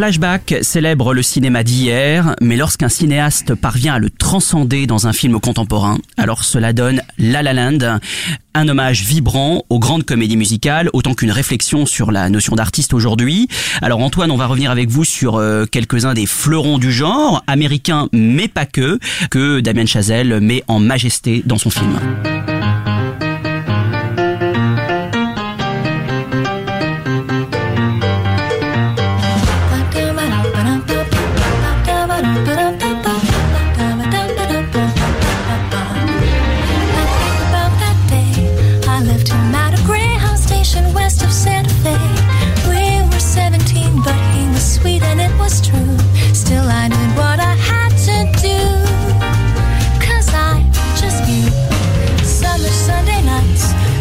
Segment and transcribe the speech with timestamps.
[0.00, 5.38] Flashback célèbre le cinéma d'hier, mais lorsqu'un cinéaste parvient à le transcender dans un film
[5.40, 7.98] contemporain, alors cela donne La La Land,
[8.54, 13.48] un hommage vibrant aux grandes comédies musicales, autant qu'une réflexion sur la notion d'artiste aujourd'hui.
[13.82, 18.08] Alors Antoine, on va revenir avec vous sur euh, quelques-uns des fleurons du genre, américains
[18.10, 18.98] mais pas que,
[19.30, 21.98] que Damien Chazelle met en majesté dans son film.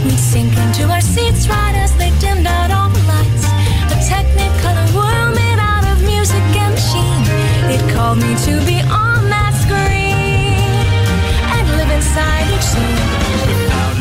[0.06, 3.46] We'd sink into our seats right as they dimmed out all the lights.
[3.94, 7.24] A technicolor world made out of music and machine.
[7.74, 10.86] It called me to be on that screen
[11.56, 13.19] and live inside each scene.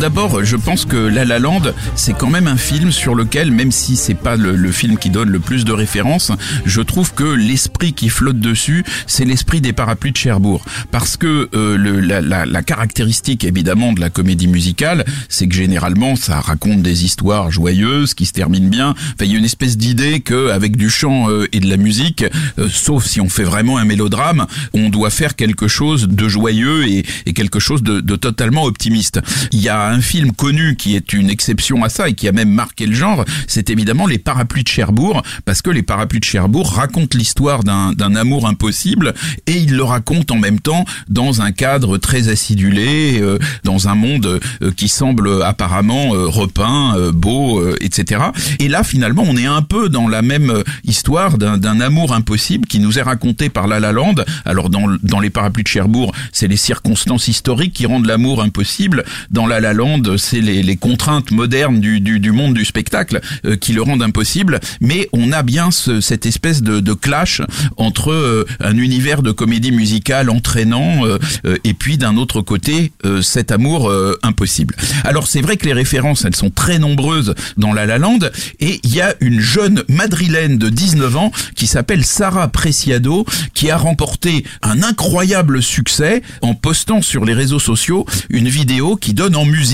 [0.00, 1.62] D'abord, je pense que La La Land,
[1.96, 5.10] c'est quand même un film sur lequel, même si c'est pas le, le film qui
[5.10, 6.30] donne le plus de références,
[6.64, 10.64] je trouve que l'esprit qui flotte dessus, c'est l'esprit des parapluies de Cherbourg.
[10.92, 15.54] Parce que euh, le, la, la, la caractéristique évidemment de la comédie musicale, c'est que
[15.54, 18.90] généralement ça raconte des histoires joyeuses qui se terminent bien.
[18.90, 21.76] Enfin, il y a une espèce d'idée que avec du chant euh, et de la
[21.76, 22.24] musique,
[22.58, 26.86] euh, sauf si on fait vraiment un mélodrame, on doit faire quelque chose de joyeux
[26.86, 29.20] et, et quelque chose de, de totalement optimiste.
[29.50, 32.32] Il y a un film connu qui est une exception à ça et qui a
[32.32, 36.24] même marqué le genre, c'est évidemment les parapluies de Cherbourg, parce que les parapluies de
[36.24, 39.14] Cherbourg racontent l'histoire d'un amour impossible
[39.46, 43.94] et ils le racontent en même temps dans un cadre très acidulé, euh, dans un
[43.94, 48.22] monde euh, qui semble apparemment euh, repeint, euh, beau, euh, etc.
[48.58, 52.66] Et là, finalement, on est un peu dans la même histoire d'un d'un amour impossible
[52.66, 54.16] qui nous est raconté par La La Land.
[54.44, 59.04] Alors dans, dans les parapluies de Cherbourg, c'est les circonstances historiques qui rendent l'amour impossible.
[59.30, 63.20] Dans La La Land, c'est les, les contraintes modernes du, du, du monde du spectacle
[63.44, 64.60] euh, qui le rendent impossible.
[64.80, 67.40] Mais on a bien ce- cette espèce de, de clash
[67.76, 72.92] entre euh, un univers de comédie musicale entraînant euh, euh, et puis d'un autre côté
[73.04, 73.90] euh, cet amour
[74.22, 74.74] impossible.
[75.04, 78.18] Alors c'est vrai que les références elles sont très nombreuses dans La La Land
[78.60, 83.24] et il y a une jeune madrilène de 19 ans qui s'appelle Sarah Preciado
[83.54, 89.14] qui a remporté un incroyable succès en postant sur les réseaux sociaux une vidéo qui
[89.14, 89.67] donne en musique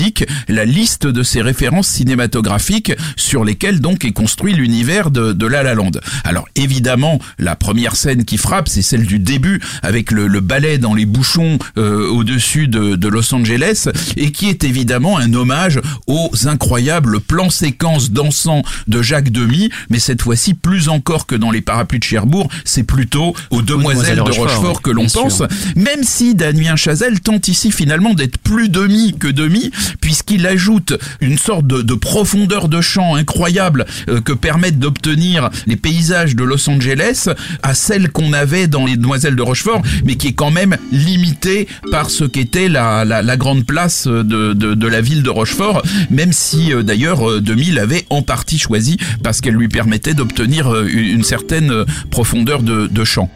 [0.47, 5.63] la liste de ses références cinématographiques sur lesquelles donc est construit l'univers de, de La
[5.63, 5.91] La Land.
[6.23, 10.77] Alors évidemment, la première scène qui frappe, c'est celle du début avec le, le ballet
[10.77, 15.79] dans les bouchons euh, au-dessus de, de Los Angeles et qui est évidemment un hommage
[16.07, 21.51] aux incroyables plans séquences dansants de Jacques Demy, mais cette fois-ci plus encore que dans
[21.51, 25.23] les parapluies de Cherbourg, c'est plutôt aux demoiselles de Rochefort, que l'on sûr.
[25.23, 25.43] pense,
[25.75, 31.37] même si Damien Chazelle tente ici finalement d'être plus demi que demi, puisqu'il ajoute une
[31.37, 36.69] sorte de, de profondeur de champ incroyable euh, que permettent d'obtenir les paysages de Los
[36.69, 37.29] Angeles
[37.63, 41.67] à celle qu'on avait dans les Demoiselles de Rochefort, mais qui est quand même limitée
[41.91, 47.29] par ce qu'était la, grande place de, la ville de Rochefort, même si euh, d'ailleurs
[47.29, 51.85] euh, Demy l'avait en partie choisi parce qu'elle lui permettait d'obtenir euh, une certaine euh,
[52.09, 53.29] profondeur de, de champ.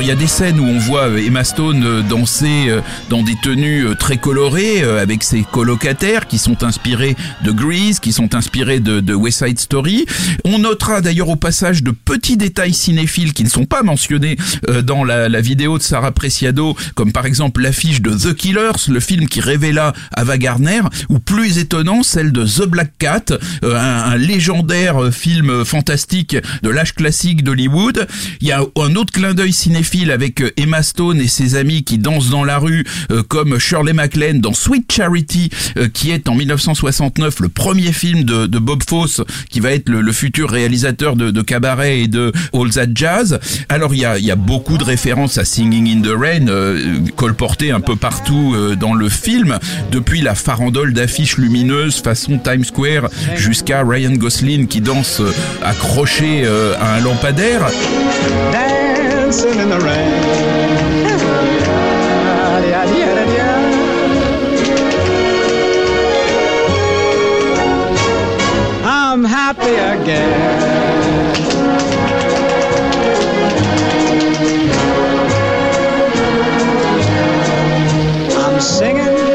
[0.00, 2.80] Il y a des scènes où on voit euh, Emma Stone euh, danser euh,
[3.10, 8.34] dans des tenues très colorées avec ses colocataires qui sont inspirés de Grease, qui sont
[8.34, 10.06] inspirés de, de West Side Story.
[10.44, 14.36] On notera d'ailleurs au passage de petits détails cinéphiles qui ne sont pas mentionnés
[14.84, 19.28] dans la, vidéo de Sarah Preciado, comme par exemple l'affiche de The Killers, le film
[19.28, 23.24] qui révéla Ava Gardner, ou plus étonnant celle de The Black Cat,
[23.62, 28.06] un, un légendaire film fantastique de l'âge classique d'Hollywood.
[28.40, 31.82] Il y a un autre clin d'œil cinéphile avec euh, Emma Stone et ses amis
[31.82, 36.28] qui dansent dans la rue, euh, comme Shirley MacLaine dans Sweet Charity, euh, qui est
[36.28, 41.16] en 1969 le premier film de, Bob Fosse, qui va être le, le futur réalisateur
[41.16, 43.40] de, Cabaret et de All That Jazz.
[43.68, 46.98] Alors il y a, y a beaucoup de références à Singing in the Rain, euh,
[47.16, 49.58] colportées un peu partout dans le film,
[49.90, 55.20] depuis la farandole d'affiches lumineuses façon Times Square jusqu'à Ryan Gosling qui danse
[55.62, 57.66] accroché euh, à un lampadaire.
[59.30, 60.10] Dancing in the rain.
[68.82, 70.60] I'm happy again.
[78.36, 79.29] I'm singing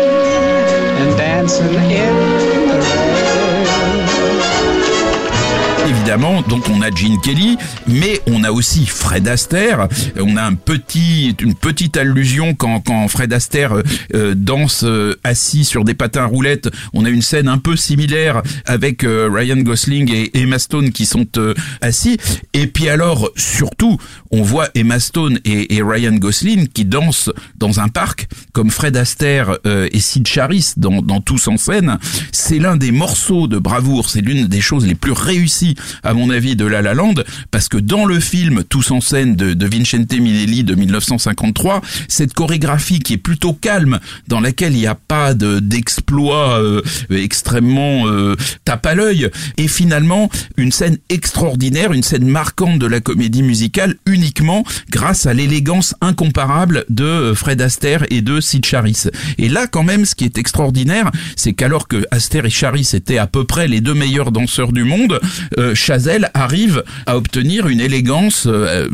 [6.15, 7.57] Donc on a Gene Kelly,
[7.88, 9.89] mais on a aussi Fred Astaire.
[10.17, 13.83] On a un petit, une petite allusion quand, quand Fred Astaire euh,
[14.13, 16.69] euh, danse euh, assis sur des patins roulettes.
[16.94, 21.06] On a une scène un peu similaire avec euh, Ryan Gosling et Emma Stone qui
[21.06, 22.18] sont euh, assis.
[22.53, 23.97] Et puis alors, surtout,
[24.31, 28.95] on voit Emma Stone et, et Ryan Gosling qui dansent dans un parc comme Fred
[28.95, 31.97] Astaire euh, et Sid Charis dans, dans Tous en scène.
[32.31, 35.75] C'est l'un des morceaux de bravoure, c'est l'une des choses les plus réussies
[36.06, 37.16] à mon avis de La La Land
[37.52, 42.34] parce que dans le film Tous en scène de, de Vincente Minelli de 1953, cette
[42.34, 46.81] chorégraphie qui est plutôt calme, dans laquelle il n'y a pas de- d'exploit euh,
[47.25, 53.00] extrêmement euh, tape à l'œil, est finalement une scène extraordinaire, une scène marquante de la
[53.00, 59.04] comédie musicale uniquement grâce à l'élégance incomparable de euh, Fred Astaire et de Sid Charis.
[59.38, 63.18] Et là, quand même, ce qui est extraordinaire, c'est qu'alors que Astaire et Charis étaient
[63.18, 65.19] à peu près les deux meilleurs danseurs du monde,
[65.57, 68.89] euh, Chazelle arrive à obtenir une élégance euh,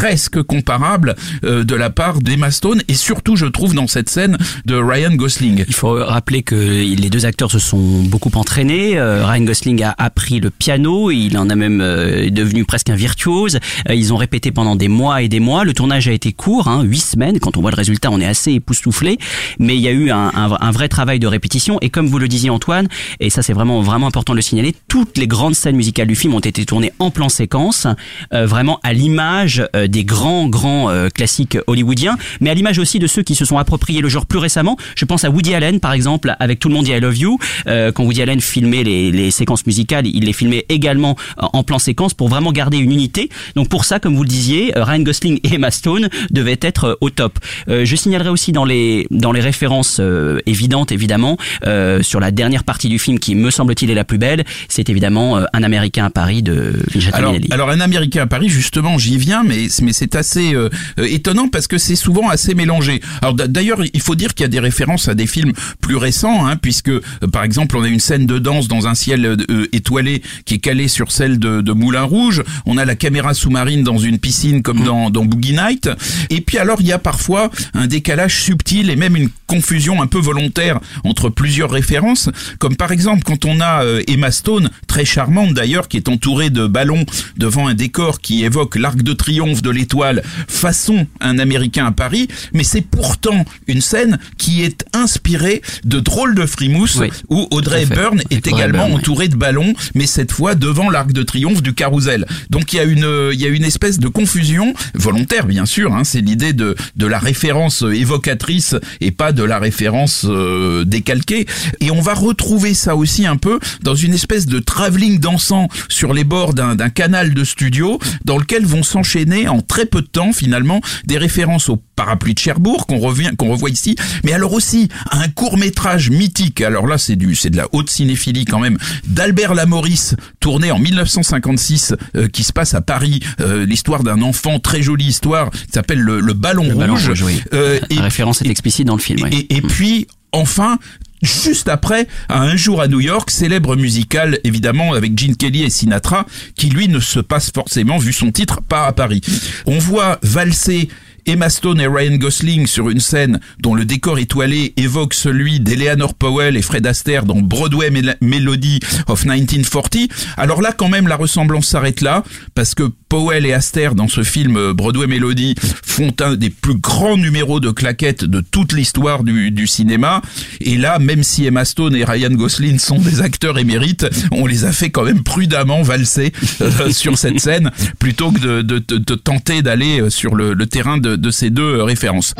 [0.00, 1.14] presque comparable
[1.44, 5.14] euh, de la part d'Emma Stone et surtout, je trouve, dans cette scène de Ryan
[5.14, 5.62] Gosling.
[5.68, 8.96] Il faut rappeler que les deux acteurs se sont beaucoup entraînés.
[8.96, 12.94] Euh, Ryan Gosling a appris le piano, il en a même euh, devenu presque un
[12.94, 13.58] virtuose.
[13.90, 15.64] Ils ont répété pendant des mois et des mois.
[15.64, 17.38] Le tournage a été court, hein, huit semaines.
[17.38, 19.18] Quand on voit le résultat, on est assez époustouflé.
[19.58, 21.76] Mais il y a eu un, vrai travail de répétition.
[21.82, 22.88] Et comme vous le disiez Antoine,
[23.20, 26.16] et ça c'est vraiment vraiment important de le signaler, toutes les grandes scènes musicales du
[26.16, 27.86] film ont été tournées en plan séquence,
[28.32, 33.22] vraiment à l'image des grands grands euh, classiques hollywoodiens, mais à l'image aussi de ceux
[33.22, 34.76] qui se sont appropriés le genre plus récemment.
[34.96, 37.38] Je pense à Woody Allen par exemple avec Tout le monde dit I Love You.
[37.66, 41.62] Euh, quand Woody Allen filmait les, les séquences musicales, il les filmait également euh, en
[41.62, 43.28] plan séquence pour vraiment garder une unité.
[43.56, 47.10] Donc pour ça, comme vous le disiez, Ryan Gosling et Emma Stone devaient être au
[47.10, 47.38] top.
[47.68, 52.30] Euh, je signalerai aussi dans les dans les références euh, évidentes évidemment euh, sur la
[52.30, 55.62] dernière partie du film qui me semble-t-il est la plus belle, c'est évidemment euh, Un
[55.62, 59.68] Américain à Paris de Vincente Alors, alors un Américain à Paris, justement, j'y viens, mais
[59.82, 60.68] mais c'est assez euh,
[60.98, 63.00] euh, étonnant parce que c'est souvent assez mélangé.
[63.22, 66.46] Alors d'ailleurs, il faut dire qu'il y a des références à des films plus récents,
[66.46, 67.00] hein, puisque euh,
[67.32, 70.58] par exemple, on a une scène de danse dans un ciel euh, étoilé qui est
[70.58, 72.42] calé sur celle de, de Moulin Rouge.
[72.66, 75.90] On a la caméra sous-marine dans une piscine comme dans, dans Boogie Night.
[76.30, 80.06] Et puis alors, il y a parfois un décalage subtil et même une confusion un
[80.06, 82.30] peu volontaire entre plusieurs références,
[82.60, 86.50] comme par exemple quand on a euh, Emma Stone, très charmante d'ailleurs, qui est entourée
[86.50, 87.04] de ballons
[87.36, 92.28] devant un décor qui évoque l'arc de triomphe de l'étoile façon un Américain à Paris,
[92.54, 97.82] mais c'est pourtant une scène qui est inspirée de Drôles de frimousse Oui, où Audrey.
[97.82, 98.94] Hepburn est également oui.
[98.94, 102.24] entourée de ballons, mais cette fois devant l'arc de triomphe du carrousel.
[102.50, 105.66] Donc il y a une, euh, il y a une espèce de confusion volontaire, bien
[105.66, 105.92] sûr.
[105.92, 111.46] Hein, c'est l'idée de de la référence évocatrice et pas de la référence euh, décalquée.
[111.80, 116.12] Et on va retrouver ça aussi un peu dans une espèce de travelling dansant sur
[116.12, 120.32] les bords d'un canal de studio, dans lequel vont s'enchaîner en très peu de temps
[120.32, 123.94] finalement des références au parapluie de Cherbourg qu'on revient qu'on revoit ici,
[124.24, 126.60] mais alors aussi à un court métrage mythique.
[126.62, 130.78] Alors là, c'est du c'est de la haute cinéphilie quand même d'Albert Lamoris, tourné en
[130.78, 133.20] 1956, euh, qui se passe à Paris.
[133.40, 136.78] Euh, L'histoire d'un enfant, très jolie histoire, qui s'appelle le, le Ballon Le Rouge.
[136.78, 137.42] Ballon Rouge, oui.
[137.52, 139.26] Euh, La référence est explicite dans le film.
[139.30, 140.78] Et, et puis, enfin,
[141.22, 145.70] juste après, à Un jour à New York, célèbre musical évidemment avec Gene Kelly et
[145.70, 149.20] Sinatra, qui lui ne se passe forcément, vu son titre, pas à Paris.
[149.66, 150.88] On voit valser
[151.26, 156.14] Emma Stone et Ryan Gosling sur une scène dont le décor étoilé évoque celui d'Eleanor
[156.14, 160.08] Powell et Fred Astaire dans Broadway Melody of 1940.
[160.36, 164.22] Alors là, quand même, la ressemblance s'arrête là, parce que Powell et Astaire dans ce
[164.22, 169.24] film euh, Broadway Melody font un des plus grands numéros de claquettes de toute l'histoire
[169.24, 170.22] du, cinéma.
[170.60, 174.64] Et là, même si Emma Stone et Ryan Gosling sont des acteurs émérites, on les
[174.64, 180.00] a fait quand même prudemment valser euh, sur cette scène plutôt que de, tenter d'aller
[180.00, 182.34] euh, sur le, le terrain de, de ces deux références.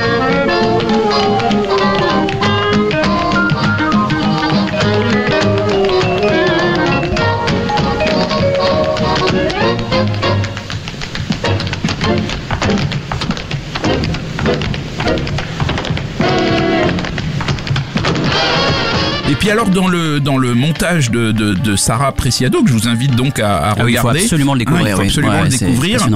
[19.50, 22.86] Puis alors dans le dans le montage de, de, de Sarah Preciado que je vous
[22.86, 25.06] invite donc à, à Ah oui, il faut regarder, absolument le découvrir, il faut oui.
[25.08, 26.08] absolument le découvrir.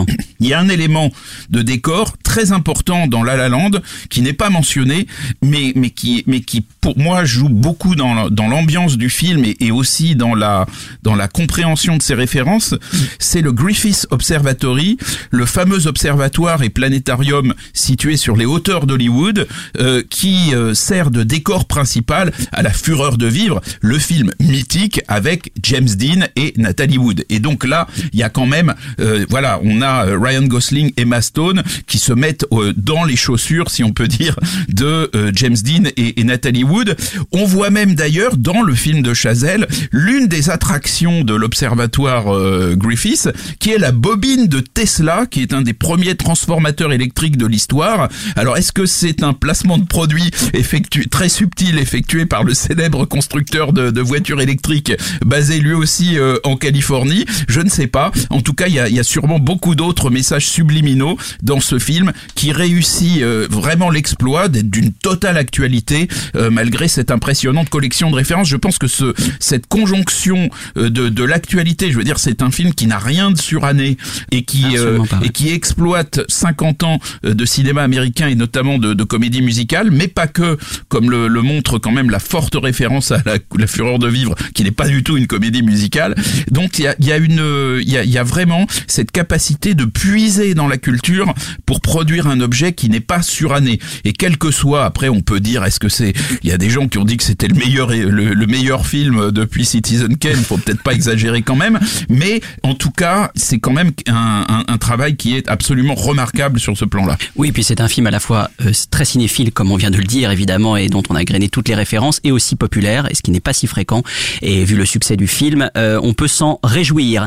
[0.45, 1.11] Il y a un élément
[1.49, 3.71] de décor très important dans La La Land
[4.11, 5.07] qui n'est pas mentionné,
[5.43, 9.57] mais mais qui mais qui pour moi joue beaucoup dans dans l'ambiance du film et,
[9.61, 10.67] et aussi dans la
[11.03, 12.75] dans la compréhension de ses références.
[13.19, 14.99] C'est le Griffith Observatory,
[15.31, 19.49] le fameux observatoire et planétarium situé sur les hauteurs d'Hollywood,
[19.79, 25.01] euh, qui euh, sert de décor principal à La Fureur de vivre, le film mythique
[25.09, 27.25] avec James Dean et Natalie Wood.
[27.31, 31.03] Et donc là, il y a quand même, euh, voilà, on a euh, Gosling et
[31.03, 34.37] Emma Stone qui se mettent euh, dans les chaussures, si on peut dire,
[34.69, 36.97] de euh, James Dean et, Natalie Wood.
[37.33, 42.75] On voit même d'ailleurs dans le film de Chazelle l'une des attractions de l'observatoire euh,
[42.75, 47.47] Griffith, qui est la bobine de Tesla, qui est un des premiers transformateurs électriques de
[47.47, 48.09] l'histoire.
[48.37, 53.05] Alors est-ce que c'est un placement de produit effectué très subtil effectué par le célèbre
[53.05, 54.93] constructeur de, voitures électriques
[55.25, 57.25] basé lui aussi euh, en Californie?
[57.49, 58.11] Je ne sais pas.
[58.31, 62.12] En tout cas, il y a, y a sûrement beaucoup d'autres subliminaux dans ce film
[62.35, 68.16] qui réussit euh, vraiment l'exploit d'être d'une totale actualité euh, malgré cette impressionnante collection de
[68.16, 68.49] références.
[68.49, 72.50] Je pense que ce, cette conjonction euh, de, de l'actualité, je veux dire, c'est un
[72.50, 73.97] film qui n'a rien de suranné
[74.31, 79.04] et qui, euh, et qui exploite 50 ans de cinéma américain et notamment de, de
[79.04, 80.57] comédie musicale, mais pas que,
[80.88, 84.35] comme le, le montre quand même la forte référence à la, la fureur de vivre,
[84.54, 86.14] qui n'est pas du tout une comédie musicale.
[86.50, 87.43] Donc il y a, y a une,
[87.81, 91.33] il y a, il y a vraiment cette capacité de puiser dans la culture
[91.65, 93.79] pour produire un objet qui n'est pas suranné.
[94.05, 96.69] Et quel que soit, après on peut dire, est-ce que c'est, il y a des
[96.69, 100.37] gens qui ont dit que c'était le meilleur, le, le meilleur film depuis Citizen Kane,
[100.37, 101.81] faut peut-être pas exagérer quand même,
[102.11, 106.85] mais en tout cas c'est quand même un travail qui est absolument remarquable sur ce
[106.85, 107.17] plan-là.
[107.37, 109.97] Oui, puis c'est un film à la fois euh, très cinéphile, comme on vient de
[109.97, 113.15] le dire évidemment, et dont on a grainé toutes les références, et aussi populaire, et
[113.15, 114.03] ce qui n'est pas si fréquent.
[114.43, 117.27] Et vu le succès du film, euh, on peut s'en réjouir.